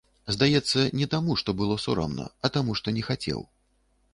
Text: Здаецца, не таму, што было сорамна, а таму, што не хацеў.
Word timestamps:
Здаецца, 0.35 0.85
не 0.99 1.07
таму, 1.11 1.35
што 1.41 1.49
было 1.59 1.77
сорамна, 1.85 2.25
а 2.49 2.51
таму, 2.57 2.79
што 2.81 2.95
не 2.97 3.05
хацеў. 3.11 3.39